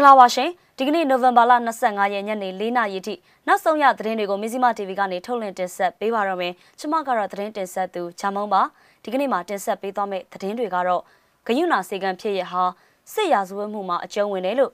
[0.00, 1.52] င်္ဂလာပါရှင်ဒီကနေ့နိုဝင်ဘာလ
[1.82, 3.14] 25ရက်ညနေ4နာရီထိ
[3.46, 8.62] နောက်ဆုံးရသတင်းတွေကိုမီဇီမာ TV ကနေထုတ်လွှင့်တင်ဆက်ပေးပါရမယ်ကျွန်မကတော့သတင်းတင်ဆက်သူချာမုံပါ
[9.02, 11.02] ဒီကနေ့မှာတင်ဆက်ပေးသွားမယ့်သတင်းတွေကတော့
[11.46, 12.64] ဂယုဏစေကံဖြစ်ရဟာ
[13.12, 14.72] စစ်ရာဇဝတ်မှုမှာအကျုံးဝင်တယ်လို့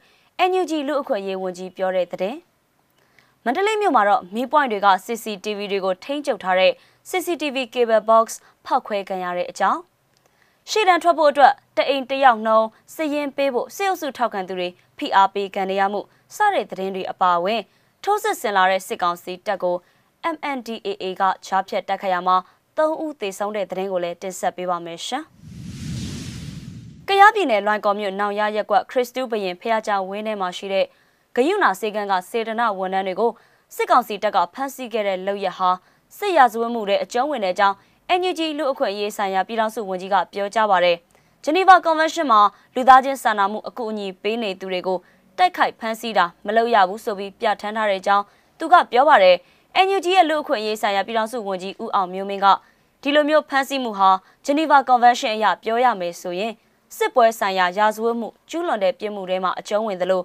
[0.50, 2.38] NUG လူအခွင့်အရေးဝန်ကြီးပြောတဲ့သတင်း
[3.44, 6.72] မန္တလေးမြို့မှာတော့မီးပွိုင်းတွေက CCTV တွေကိုထိန်းချုပ်ထားတဲ့
[7.08, 8.26] CCTV cable box
[8.66, 9.80] ဖောက်ခွဲခံရတဲ့အကြောင်း
[10.70, 16.00] ရှေ့တန်းထွက်ဖို့အတွက်တအိမ်တယောက်နှုံးစရင်ပေးဖို့စေုပ်စုထောက်ခံသူတွေဖိအားပေးခံရမှု
[16.36, 17.60] စတဲ့သတင်းတွေအပါအဝင်
[18.04, 19.76] ထိုးစစ်ဆင်လာတဲ့စစ်ကောင်စီတပ်ကို
[20.34, 22.36] MNDAA ကချားဖြတ်တိုက်ခိုက်ရမှာ
[22.76, 25.24] 3ဦးသေဆုံးတဲ့သတင်းကိုလည်းတင်ဆက်ပေးပါမယ်ရှင်။
[27.08, 30.86] ကယားပြည်နယ်လွိုင်ကော်မြို့နောင်ရရက်ကွက်ခရစ်တုဘရင်ဖះကြောင်ဝင်းထဲမှာရှိတဲ့
[31.36, 33.30] ဂယုနာစေကန်းကစေတနာဝန်ထမ်းတွေကို
[33.74, 35.70] စစ်ကောင်စီတပ်ကဖမ်းဆီးခဲ့တဲ့လောက်ရဟာ
[36.16, 37.76] စစ်ရာဇဝတ်မှုတွေအကျုံးဝင်တဲ့အကြောင်း
[38.08, 40.96] NUG လူအခွင့်အရေးဆိုင်ရာပြည်ထောင်စုဝန်ကြီးကပြောကြားပါတယ်။
[41.44, 42.40] ဂျနီဗာကွန်ဗင်းရှင်းမှာ
[42.74, 44.98] လူသားချင်းစာနာမှုအကူအညီပေးနေသူတွေကို
[45.38, 48.24] တိုက်ခိုက်ဖမ်းဆီးတာမလုပ်ရဘူးဆိုပြီးပြဋ္ဌာန်းထားတဲ့အကြောင်း
[48.58, 49.36] သူကပြောပါတယ်။
[49.86, 52.46] NUG ရဲ့လူအခွင့်အရေးဆိုင်ရာပြည်ထောင်စုဝန်ကြီးဦးအောင်မျိုးမင်းက
[53.02, 54.10] ဒီလိုမျိုးဖမ်းဆီးမှုဟာ
[54.44, 56.52] ဂျနီဗာကွန်ဗင်းရှင်းအရပြောရမယ်ဆိုရင်
[56.96, 60.22] စစ်ပွဲဆိုင်ရာရာဇဝတ်မှုကျူးလွန်တဲ့ပြစ်မှုတွေမှာအကျုံးဝင်သလို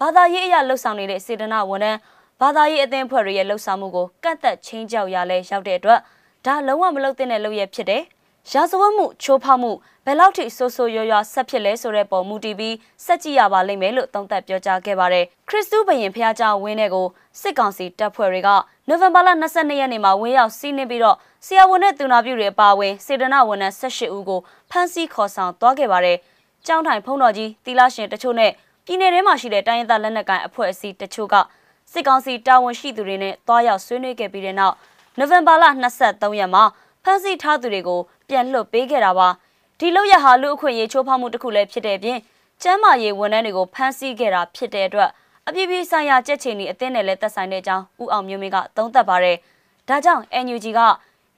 [0.00, 1.98] ဘာသာရေးအရလှုပ်ဆောင်နေတဲ့စေတနာဝန်ထမ်း
[2.40, 6.00] ဘာသာရေးအသင်းဖွဲ့တွေရဲ့လှုပ်ဆောင်မှုကိုကန့်သက်ချင်းကြောက်ရလဲရောက်တဲ့အတွက်
[6.45, 8.03] ဒါလုံးဝမလုပ်သင့်တဲ့လုပ်ရဖြစ်တယ်။
[8.51, 9.71] ရာဇဝတ်မှုချိုးဖောက်မှု
[10.05, 17.07] ဘယ်လောက်ထိဆိုးဆိုးရွားရွားဆက်ဖြစ်လဲဆိုတဲ့ပုံမူတည်ပြီးစက်ကြည့်ရပါလိမ့်မယ်လို့သုံးသပ်ပြောကြားခဲ့ပါတယ်။ခရစ်စတူးဘရင်ဖះเจ้าဝင်းတဲ့ကို
[17.41, 18.49] စစ်ကောင်စီတပ်ဖွဲ့တွေက
[18.87, 26.17] နိုဝင်ဘာလ22ရက်နေ့မှာဝင်းရောက်စီးနှင်းပြီးတော့ဆရာဝန်နဲ့သူနာပြုတွေအပါအဝင်စေတနာဝန်ထမ်း18ဦးကိုဖမ်းဆီးခေါ်ဆောင်သွားခဲ့ပါတယ်။
[26.65, 28.51] ကျောင်းထိုင်ဖုံတော်ကြီးတီလာရှင်တချို့နဲ့
[28.85, 31.35] ပြည်내ထဲမှာရှိတဲ့တိုင်းရင်းသားလက်နက်ကိုင်အဖွဲ့အစည်းတချို့က
[31.91, 34.75] စစ်ကောင်စီတာဝန်ရှိသူတွေနဲ့တွားရောက်ဆွေးနွေးခဲ့ပြီးတဲ့နောက်
[35.18, 35.64] နိုဝင်ဘာလ
[35.98, 36.62] 23ရက်မှာ
[37.04, 39.28] ဖမ်းဆီးထားသူတွေကိုပြန်လွှတ်ပေးခဲ့တာပါ
[39.78, 42.18] ဒီလောက်ရဟာလူအခွင့်အရေးချိုးဖောက်မှုတစ်ခုလည်းဖြစ်တဲ့ပြင်
[42.62, 45.10] ကျမ်းမာရေးဝန်ထမ်းတွေကိုဖမ်းဆီးခဲ့တာဖြစ်တဲ့အတွက်
[45.48, 49.36] အပြည့်ပြည့်ဆိုင်ရာကြက်ချင်ဒီအသင်းနဲ့လည်းသက်ဆိုင်တဲ့အကြောင်းဦးအောင်မျိုးမင်းကသုံးသပ်ပါတယ်
[49.88, 50.80] ဒါကြောင့် NUG က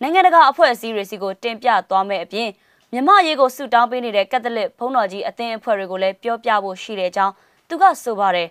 [0.00, 2.48] နိုင်ငံတကာအဖွဲ့အစည်းတွေစီကိုတင်ပြသွားမယ့်အပြင်
[2.92, 7.32] မြမရေးကိုဆုတောင်းပေးနေတဲ့ကက်သလစ်ဘုန်းတော်ကြီးအသင်းအဖွဲ့တွေကိုလည်းပြောပြဖို့ရှိတဲ့အကြောင်း
[7.68, 8.48] သူကဆိုပါတယ်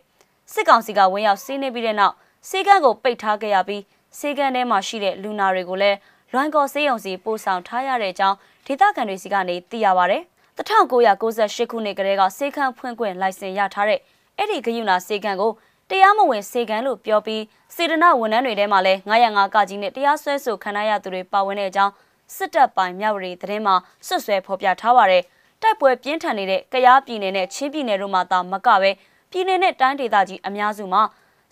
[0.54, 2.14] စစ်ကောင်စီကဝင်ရောက်စီးနှင်းပြီးတဲ့နောက်
[2.50, 3.82] စေကန်းကိုပိတ်ထားခဲ့ရပြီး
[4.20, 5.98] စေကန်းထဲမှာရှိတဲ့လူနာတွေကိုလည်း
[6.32, 10.18] လွိုင်းကော်စေးရုံစီပို့ဆောင်ထားရတဲ့အကြောင်းဒေသခံတွေစီကနေသိရပါဗျ။
[10.58, 14.00] 1998ခုနှစ်ကတည်းကစေခန်းဖွင့်ခွင့်လိုင်စင်ရထားတဲ့
[14.38, 15.52] အဲ့ဒီဂယုနာစေခန်းကို
[15.90, 17.44] တရားမဝင်စေကန်းလို့ပြောပြီး
[17.76, 21.94] စေတနာဝန်ထမ်းတွေထဲမှာလည်း905ကကြီးနဲ့တရားစွဲဆိုခံရသူတွေပါဝင်တဲ့အကြောင်း
[22.36, 23.76] စစ်တပ်ပိုင်မြဝတီသတင်းမှာ
[24.08, 25.24] ဆွဆွဲဖော်ပြထားပါတယ်။
[25.62, 28.92] တိုက်ပွဲပြင်းထန်နေတဲ့ကယားပြည်နယ်နဲ့ချင်းပြည်နယ်တို့မှာသာမကပဲ
[29.32, 31.02] ပြည်နယ်နဲ့တိုင်းဒေသကြီးအများစုမှာ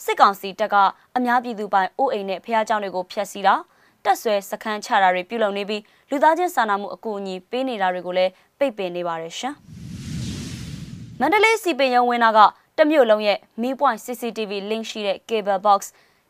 [0.04, 0.76] စစ်ကောင်စီတပ်က
[1.18, 3.56] အများပြည်သူပိုင်အိုးအိမ်နဲ့ဖျားကြောင်တွေကိုဖျက်ဆီးတာ
[4.04, 9.54] တက်ဆွဲစခန်းချတာတွေပြုလုပ်နေပြီးလူသားချင်းစာနာမှုအကူအညီပေးနေတာတွေကိုလည်းပိတ်ပင်နေပါတယ်ရှင်။
[11.20, 12.40] မန္တလေးစီပင်ရုံဝင်တာက
[12.78, 15.80] တမြို့လုံးရဲ့ Mi Point CCTV link ရှိတဲ့ cable box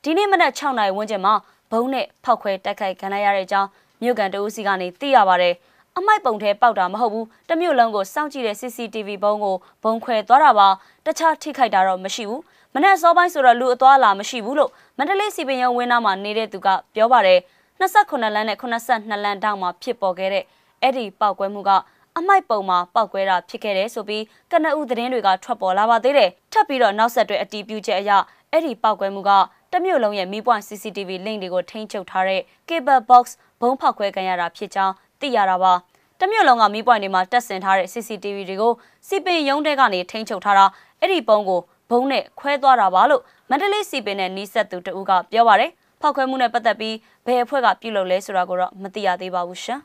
[0.04, 1.34] ဒီနေ့မနက်6နာရီဝန်းကျင်မှာ
[1.72, 3.70] ဘုံနဲ့ဖောက်ခွဲတိုက်ခိုက်ခံရတဲ့အကြောင်း
[4.02, 5.54] မြို့ကန်တအူးစီကနေသိရပါတယ်။
[5.98, 10.68] အမိုက်ပုံထဲပေါက်တာမဟုတ်ဘူးတမြို့လုံးကိုစောင့်ကြည့်တဲ့ CCTV ဘုံကိုဘုံခွဲသွားတာပါ
[11.06, 12.42] တခြားထိခိုက်တာတော့မရှိဘူး။
[12.76, 17.40] မနေ့စောပိုင်းဆိုတော့လူအသွားလာမရှိဘူးလို့မန္တလေးစီပင်ရုံဝင်းနာမှာနေတဲ့သူကပြောပါတယ်
[17.80, 20.44] 28လမ်းနဲ့82လမ်းတောင်မှာဖြစ်ပေါ်ခဲ့တဲ့
[20.82, 21.72] အဲ့ဒီပောက်ကွဲမှုက
[22.18, 28.12] အမိုက်ပုံမှာပောက်ကွဲတာဖြစ်ခဲ့တယ်ဆိုပြီးကနအူသတင်းတွေကထွက်ပေါ်လာပါသေးတယ်ထပ်ပြီးတော့နောက်ဆက်တွဲအတီးပြုချက်အရ
[28.52, 29.32] အဲ့ဒီပောက်ကွဲမှုက
[29.72, 33.26] တမျိုးလုံးရဲ့မီးပွိုင်း CCTV link တွေကိုထိန်းချုပ်ထားတဲ့ cable box
[33.62, 35.74] ဘုံဖောက်ခွဲခံရတာဖြစ်ကြောင်းသိရတာပါ
[36.20, 38.74] တမျိုးလုံးကမီးပွိုင်းတွေမှာတက်ဆင်ထားတဲ့ CCTV တွေကို
[39.08, 40.66] စီပင်ရုံးတဲကနေထိန်းချုပ်ထားတာ
[41.00, 45.72] အဲ့ဒီပုံကို ဘုံနဲ့ခွဲသွားတာပါလို့မန္တလေးစီပင်နဲ့နီးစပ်သူတဦးကပြောပါတယ်
[46.02, 49.80] ဖောက်ခွဲမှုနဲ့ပတ်သက်ပြီးဘယ်အဖွဲ့ကပြုလုပ်လဲဆိုတာကိုတော့မသိရသေးပါဘူးရှင်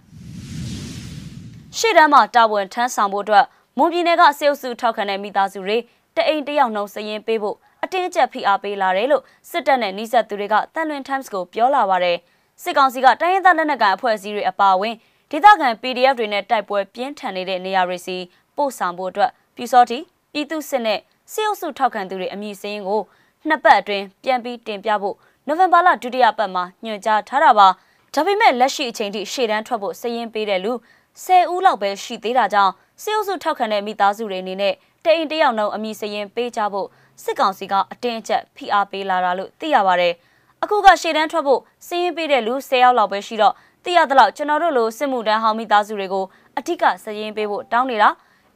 [1.78, 3.44] ရှေ့တန်းမှာတာဝန်ထမ်းဆောင်ဖို့အတွက်
[3.78, 5.76] မွန်ပြည်နယ်ကစေအုပ်စုထောက်ခံတဲ့မိသားစုတွေ
[6.16, 12.16] တအိမ်တယောက်နှုံစရင်ပေးဖို့အတင်းအကျပ်ဖိအားပေးလာတယ်လို့စစ်တပ်နဲ့နှိစက်သူတွေကတန်လွင် Times ကိုပြောလာပါတယ်
[12.62, 14.94] စစ်ကောင်စီကတိုင်းရင်းသားလက်နက်ကိုင်အဖွဲ့အစည်းတွေအပါအဝင်
[15.30, 18.16] ဒေသခံ PDF တွေနဲ့တိုက်ပွဲပြင်းထန်နေတဲ့နေရာတွေစီ
[18.56, 19.98] ပို့ဆောင်ဖို့အတွက်ပြူစောတီ
[20.32, 21.00] ပြည်သူစစ်နဲ့
[21.32, 23.02] စစ်အုပ်စုထောက်ခံသူတွေအမည်စင်းကို
[23.48, 27.68] နှစ်ပတ်အတွင်းပြန်ပြီးတင်ပြဖို့နိုဝင်ဘာလဒုတိယပတ်မှာညွှန်ကြားထားတာပါ
[28.14, 30.72] ဒါပေမဲ့လက်ရှိအချိန်ထိရှေ့တန်းထွက်ဖို့စည်ရင်ပေးတဲ့လူ
[31.14, 34.74] 10ဦးလောက်ပဲရှိသေးတာကြောင့်စစ်အုပ်စုထောက်ခံတဲ့မိသားစုတွေအနေနဲ့
[35.04, 36.88] တအိမ်တယောက်နှုံအမည်စရင်ပေးကြဖို့
[37.22, 40.14] စစ်ကောင်စီကအတင်းအကျပ်ဖိအားပေးလာတာလို့သိရပါတယ်
[40.62, 46.24] အခုကရှေ့တန်းထွက်ဖို့စည်ရင်ပေးတဲ့လူ10ယောက်လောက်ပဲရှိတော့သိရသလောက်ကျွန်တော်တို့လိုစစ်မှုတန်းဟောင်းမိသားစုတွေကို
[46.58, 48.08] အထက်ကစည်ရင်ပေးဖို့တောင်းနေတာ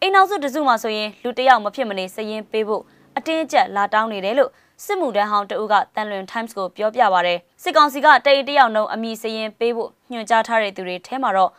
[0.02, 2.82] အိမ်နောက်စုတစုမှဆိုရင်လူတယောက်မဖြစ်မနေစည်ရင်ပေးဖို့
[3.16, 4.50] အတင်းအကျပ်လာတောင်းနေတယ်လို့
[4.84, 11.50] စစ်မှုတန်းဟောင်းတအုပ်ကတန်လွင် Times ကိုပြောပြပါရယ်စစ်ကောင်စီကတအိတယောက်နှုံအမိစရင်ပေးဖို့ညွှန်ကြားထားတဲ့သူတွေထဲမှာတော့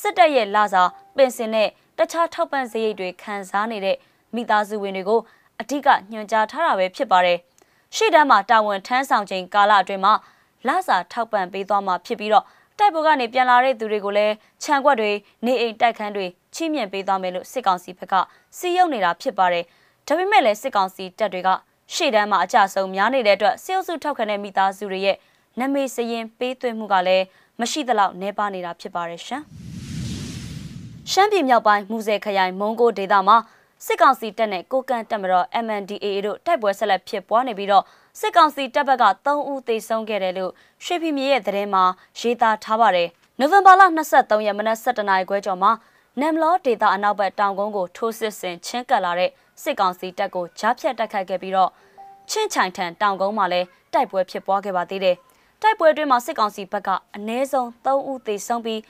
[0.00, 0.82] စစ်တပ်ရဲ့လာစာ
[1.16, 3.96] ပင်စင်နဲ့တခြားထောက်ပံ့စရိတ်တွေခံစားနေတဲ့
[4.34, 5.20] မိသားစုဝင်တွေကို
[5.60, 7.38] အဓိကညွှန်ကြားထားတာပဲဖြစ်ပါတယ်။
[7.96, 10.14] ရှေ့တန်းမှာတာဝန်ထမ်းဆောင်ချိန်ကာလအတွင်းမှာ
[10.66, 12.44] လစာထောက်ပံ့ပေးသွားမှာဖြစ်ပြီးတော့
[12.78, 15.10] တိုက်ပွဲကနေပြန်လာတဲ့သူတွေကိုလည်းခြံကွက်တွေ
[15.46, 18.14] နေအိမ်တိုက်ခန်းတွေချိမြင့်ပေးသွားမယ်လို့စစ်ကောင်စီဘက်က
[18.58, 19.64] စီးရုံနေတာဖြစ်ပါတယ်။
[20.06, 21.48] ဒါပေမဲ့လည်းစစ်ကောင်စီတပ်တွေက
[21.94, 25.16] ရှေ့တန်းမှာအကြဆုံးများနေတဲ့အတွက်စစ်အုပ်စုထောက်ခံတဲ့မိသားစုတွေရဲ့
[25.60, 27.24] နမေစရင်ပေးသွင်းမှုကလည်း
[27.60, 29.42] မရှိသလောက်နှဲပါနေတာဖြစ်ပါတယ်ရှင်။
[31.10, 33.36] ရှမ်းပြည်မြောက်ပိုင်းမူဆယ်ခရိုင်မုံကိုဒေသမှာ
[33.86, 37.84] စစ်ကောင်စီတပ်နဲ့ကိုကန့်တပ်မတော် MNDAA တို့တိုက်ပွဲဆက်လက်ဖြစ်ပွားနေပြီးတော့
[38.20, 40.52] စစ်ကောင်စီတပ်ဘက်က3ဦးသေဆုံးခဲ့တယ်လို့
[40.84, 41.84] ရွှေဖီမြေရဲ့သတင်းမှာ
[42.18, 43.08] ရေးသားထားပါတယ်။
[43.38, 43.82] နိုဝင်ဘာလ
[44.14, 45.72] 23ရက်မနက်7:00နာရီခွဲကျော်မှာ
[46.20, 49.30] နမ်လောဒေတာအနောက်ဘက်တောင်ကုန်းကိုထိုးစစ်ဆင်ချင်းကပ်လာတဲ့
[49.62, 51.70] စစ်ကောင်စီတပ်ကိုကြားဖြတ်တိုက်ခိုက်ခဲ့ပြီးတော့
[52.30, 55.16] ချင်းချိုင်ထန်တောင်ကုန်းမှာလည်းတိုက်ပွဲဖြစ်ပွားခဲ့ပါသေးတယ်။
[55.62, 58.80] တိုက်ပွဲအတွင်းမှာစစ်ကောင်စီဘက်ကအနည်းဆုံး3ဦးသေဆုံးပြီး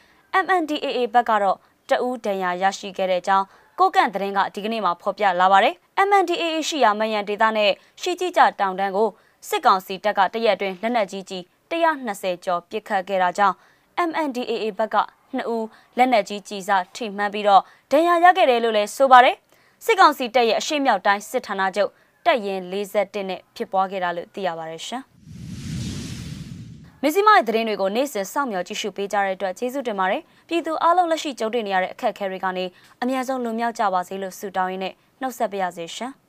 [0.45, 1.59] MNDAA ဘက်ကတော့
[1.89, 3.47] တအူးဒဏ်ရာရရှိခဲ့တဲ့အကြောင်း
[3.79, 5.75] ကိုကန့်သတင်းကဒီကနေ့မှာဖော်ပြလာပါတယ်။
[6.09, 7.71] MNDAA ရှိရာမယန်ဒေသနဲ့
[8.01, 9.09] ရှီကြီးကြတောင်တန်းကို
[9.49, 13.57] စစ်ကောင်စီတပ်ကတရက်အတွင်းလက်နက်ကြီးကြီး120ကျော်ပစ်ခတ်ခဲ့တာကြောင့်
[14.09, 14.97] MNDAA ဘက်က
[15.37, 19.37] 2ဦးလက်နက်ကြီးကြီးစားထိမှန်ပြီးတော့ဒဏ်ရာရခဲ့တယ်လို့လည်းဆိုပါတယ်။
[19.85, 21.91] စစ်ကောင်စီတပ်ရဲ့အရှိမြောက်တိုင်းစစ်ဌာနချုပ်
[22.27, 25.05] တပ်ရင်41နဲ့ဖြစ်ပွားခဲ့တာလို့သိရပါတယ်ရှင်။
[27.09, 32.65] မစ္စည်းမရဲ့သတင်းတွေကိုနေ့စဉ်စောင့်မျှော်ကြည့်ရှုပေးကြတဲ့အတွက်ကျေးဇူးတင်ပါတယ်။ပြည်သူအားလုံးလက်ရှိကြုံတွေ့နေရတဲ့အခက်အခဲတွေကနေ
[33.03, 36.13] အများဆုံးလွန်မြောက်ကြပါစေလို့ဆုတောင်းရင်းနဲ့နှုတ်ဆက်ပါရစေရှင်။